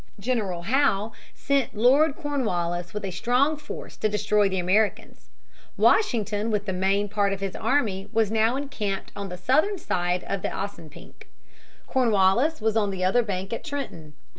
[0.19, 5.29] General Howe sent Lord Cornwallis with a strong force to destroy the Americans.
[5.77, 10.23] Washington with the main part of his army was now encamped on the southern side
[10.23, 11.27] of the Assanpink.
[11.85, 14.15] Cornwallis was on the other bank at Trenton.